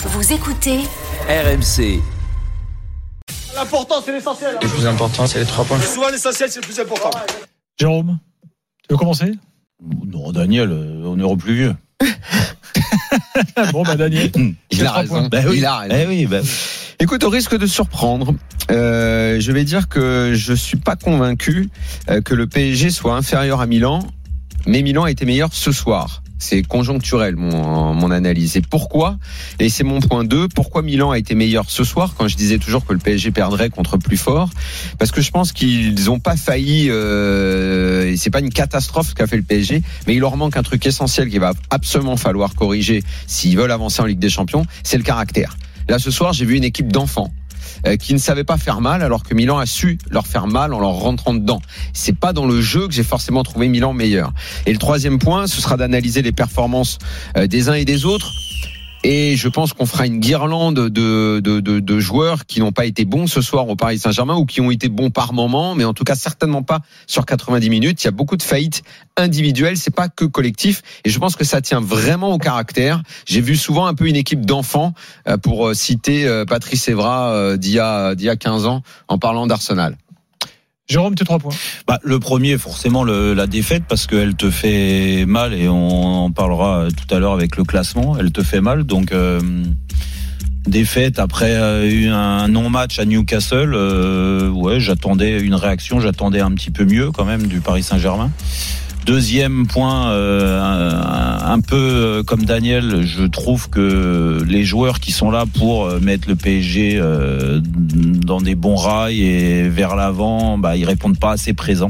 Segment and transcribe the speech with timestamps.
[0.00, 0.78] Vous écoutez
[1.28, 2.00] RMC.
[3.56, 4.56] L'important, c'est l'essentiel.
[4.62, 5.80] Le plus important, c'est les trois points.
[5.80, 7.10] Souvent, l'essentiel, c'est le plus important.
[7.76, 8.18] Jérôme,
[8.82, 9.32] tu veux commencer?
[10.06, 11.76] Non, Daniel, euh, on est au plus vieux.
[13.72, 14.30] Bon, bah Daniel.
[14.70, 15.26] Il a raison.
[15.28, 15.58] Ben oui.
[15.58, 15.94] Il a raison.
[15.98, 16.44] Eh oui, ben,
[17.00, 18.34] Écoute, au risque de surprendre,
[18.70, 21.70] euh, je vais dire que je suis pas convaincu
[22.08, 24.00] euh, que le PSG soit inférieur à Milan,
[24.66, 26.22] mais Milan a été meilleur ce soir.
[26.38, 28.56] C'est conjoncturel mon, mon analyse.
[28.56, 29.18] Et pourquoi
[29.58, 30.48] Et c'est mon point 2.
[30.48, 33.70] Pourquoi Milan a été meilleur ce soir quand je disais toujours que le PSG perdrait
[33.70, 34.50] contre plus fort?
[34.98, 36.90] Parce que je pense qu'ils n'ont pas failli.
[36.90, 40.62] Euh, c'est pas une catastrophe ce qu'a fait le PSG, mais il leur manque un
[40.62, 44.64] truc essentiel qu'il va absolument falloir corriger s'ils veulent avancer en Ligue des Champions.
[44.82, 45.56] C'est le caractère.
[45.88, 47.32] Là, ce soir, j'ai vu une équipe d'enfants
[47.98, 50.80] qui ne savaient pas faire mal, alors que Milan a su leur faire mal en
[50.80, 51.60] leur rentrant dedans.
[51.92, 54.32] C'est pas dans le jeu que j'ai forcément trouvé Milan meilleur.
[54.66, 56.98] Et le troisième point, ce sera d'analyser les performances
[57.36, 58.32] euh, des uns et des autres.
[59.04, 62.84] Et je pense qu'on fera une guirlande de, de, de, de joueurs qui n'ont pas
[62.84, 65.84] été bons ce soir au Paris Saint-Germain ou qui ont été bons par moment, mais
[65.84, 68.02] en tout cas certainement pas sur 90 minutes.
[68.02, 68.82] Il y a beaucoup de faillites
[69.16, 70.82] individuelles, c'est pas que collectif.
[71.04, 73.02] Et je pense que ça tient vraiment au caractère.
[73.24, 74.94] J'ai vu souvent un peu une équipe d'enfants,
[75.28, 78.82] euh, pour euh, citer euh, Patrice Evra d'il y, a, d'il y a 15 ans
[79.06, 79.96] en parlant d'Arsenal.
[80.88, 81.54] Jérôme, tes trois points.
[81.86, 86.86] bah, le premier, forcément, la défaite, parce qu'elle te fait mal, et on en parlera
[86.90, 88.84] tout à l'heure avec le classement, elle te fait mal.
[88.84, 89.38] Donc, euh,
[90.66, 96.70] défaite après euh, un non-match à Newcastle, euh, ouais, j'attendais une réaction, j'attendais un petit
[96.70, 98.30] peu mieux quand même du Paris Saint-Germain.
[99.08, 100.60] Deuxième point, euh,
[101.42, 105.98] un, peu euh, comme Daniel, je trouve que les joueurs qui sont là pour euh,
[105.98, 107.00] mettre le PSG
[107.62, 111.88] dans des bons rails et vers l'avant, bah, ils répondent pas assez présents,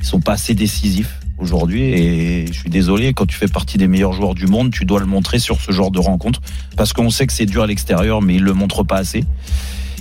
[0.00, 1.84] ils sont pas assez décisifs aujourd'hui.
[1.84, 4.98] Et je suis désolé, quand tu fais partie des meilleurs joueurs du monde, tu dois
[4.98, 6.40] le montrer sur ce genre de rencontre,
[6.76, 9.22] parce qu'on sait que c'est dur à l'extérieur, mais ils le montrent pas assez.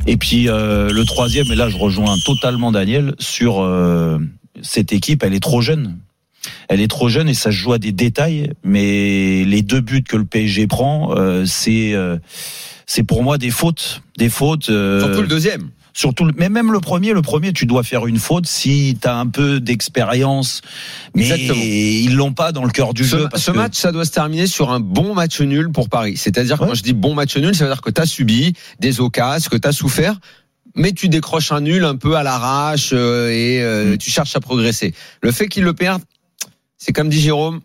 [0.08, 3.64] Et puis le troisième, et là je rejoins totalement Daniel sur
[4.64, 6.00] cette équipe, elle est trop jeune.
[6.70, 10.04] Elle est trop jeune et ça se joue à des détails, mais les deux buts
[10.04, 12.18] que le PSG prend, euh, c'est euh,
[12.86, 14.70] c'est pour moi des fautes, des fautes.
[14.70, 15.70] euh, Surtout le deuxième.
[15.94, 19.08] surtout, le- mais même le premier, le premier, tu dois faire une faute si tu
[19.08, 20.62] as un peu d'expérience,
[21.16, 21.62] mais Exactement.
[21.64, 23.28] ils l'ont pas dans le cœur du Ce, jeu.
[23.32, 26.18] parce ce que- match, ça doit se terminer sur un bon match nul pour Paris.
[26.18, 26.68] C'est-à-dire, Ouais.
[26.68, 29.50] quand je dis bon match nul, ça veut dire que tu as subi des occasions,
[29.50, 30.16] que tu as souffert,
[30.76, 33.98] mais tu décroches un nul un peu à l'arrache euh, et euh, Mm.
[33.98, 34.94] tu cherches à progresser.
[35.22, 36.02] Le fait qu'ils le perdent,
[36.78, 37.62] c'est comme dit Jérôme,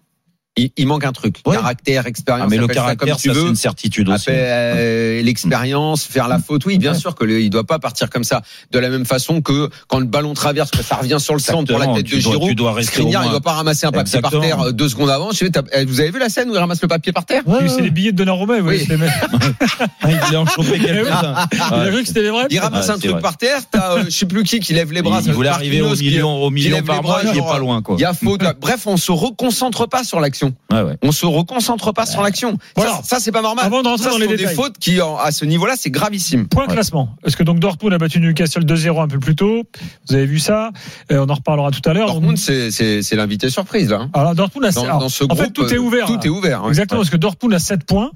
[0.56, 1.36] il, il manque un truc.
[1.46, 1.56] Ouais.
[1.56, 3.48] Caractère, expérience, Ah, mais le caractère, comme tu ça, c'est veux.
[3.48, 4.26] une certitude aussi.
[4.28, 6.98] Euh, l'expérience, faire la faute, oui, bien Ouais.
[6.98, 8.42] sûr que le, il doit pas partir comme ça.
[8.72, 11.70] De la même façon que quand le ballon traverse, que ça revient sur le centre
[11.72, 13.92] pour la tête tu de Giroud, tu dois rester Skriniar, il doit pas ramasser un
[13.92, 14.40] papier Exactement.
[14.42, 15.30] par terre euh, deux secondes avant.
[15.30, 17.24] Je sais, t'as- euh, vous avez vu la scène où il ramasse le papier par
[17.26, 17.42] terre?
[17.46, 17.68] Ouais.
[17.68, 18.86] C'est les billets de Donnarumma, oui.
[20.02, 21.46] Ah, il voulait en quelques-uns.
[21.52, 21.90] Il a Ouais.
[21.90, 22.46] cru que c'était les vrais.
[22.50, 23.20] Il ramasse Ouais, un truc vrai.
[23.20, 25.20] par terre, t'as euh, je sais plus qui qui lève les bras.
[25.24, 27.58] il voulait arriver au million, au million lève par les bras, mois, il est pas
[27.58, 27.96] loin, quoi.
[27.98, 28.42] Il y a faute.
[28.60, 30.49] Bref, on se reconcentre pas sur l'action.
[30.72, 30.96] Ouais, ouais.
[31.02, 32.58] On se reconcentre pas sur l'action.
[32.76, 32.92] Voilà.
[32.96, 33.64] Ça, ça c'est pas normal.
[33.66, 34.46] Avant de rentrer Ça, dans ce les sont détails.
[34.48, 36.46] des fautes qui, en- à ce niveau-là, c'est gravissime.
[36.48, 36.72] Point Ouais.
[36.74, 37.10] classement.
[37.24, 39.62] Est-ce que donc Dortmund a battu Newcastle 2-0 un peu plus tôt?
[40.08, 40.70] Vous avez vu ça?
[41.12, 42.08] Euh, On en reparlera tout à l'heure.
[42.08, 44.00] Dortmund, c'est c'est c'est l'invité surprise là.
[44.02, 44.10] hein.
[44.14, 46.06] Alors Dortmund a Dans, alors, dans ce en groupe, fait tout est ouvert.
[46.06, 46.20] Tout là.
[46.24, 46.62] est ouvert.
[46.64, 46.68] ouais.
[46.68, 48.10] Exactement, parce que Dortmund a 7 points,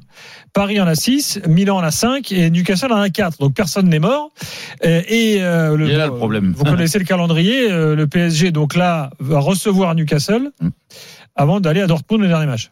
[0.53, 3.39] Paris en a 6, Milan en a 5 et Newcastle en a 4.
[3.39, 4.31] Donc personne n'est mort.
[4.85, 6.55] Euh, Et euh, Il est là, le problème.
[6.57, 7.71] Vous connaissez le calendrier.
[7.71, 10.69] euh, Le PSG, donc là, va recevoir Newcastle Mm.
[11.37, 12.71] Avant d'aller à Dortmund le dernier match.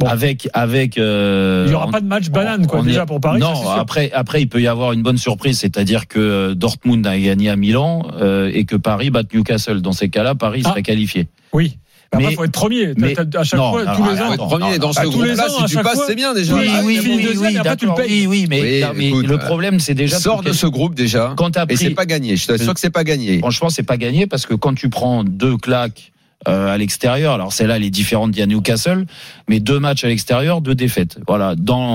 [0.00, 0.08] Bon.
[0.08, 0.98] Avec, avec.
[0.98, 3.38] euh, Il n'y aura on- pas de match banane, quoi, déjà est- pour Paris.
[3.38, 7.16] Non, après, après, il peut y avoir une bonne surprise, c'est-à-dire que euh, Dortmund a
[7.16, 9.82] gagné à Milan euh, et que Paris batte Newcastle.
[9.82, 10.70] Dans ces cas-là, Paris Ah.
[10.70, 11.28] serait qualifié.
[11.52, 11.78] Oui.
[12.16, 12.92] Mais- il faut être premier.
[12.96, 14.26] Mais- à chaque non, fois, alors, tous les alors, ans.
[14.26, 15.48] Faut être premier dans ce tous les groupe-là.
[15.48, 16.54] Si tu passes, c'est bien déjà.
[16.54, 19.08] Oui, Ah, oui, bon, deuxième, et après, tu le oui, oui, mais, Oui, non, mais
[19.08, 21.34] écoute, le problème, c'est déjà Sors de ce groupe déjà.
[21.36, 21.94] quand t'as Et c'est pris.
[21.94, 22.36] pas gagné.
[22.36, 23.38] Je t'assure que c'est pas gagné.
[23.38, 26.12] Franchement, c'est pas gagné parce que quand tu prends deux claques
[26.46, 29.06] à l'extérieur, alors celle-là, elle est différente Newcastle,
[29.48, 31.18] mais deux matchs à l'extérieur, deux défaites.
[31.26, 31.54] Voilà,